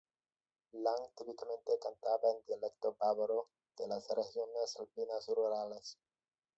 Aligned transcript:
Lang 0.73 1.13
típicamente 1.15 1.77
cantaba 1.79 2.31
en 2.31 2.43
dialecto 2.47 2.97
bávaro 2.99 3.49
de 3.77 3.87
las 3.87 4.07
regiones 4.09 4.75
alpinas 4.79 5.27
rurales. 5.27 5.99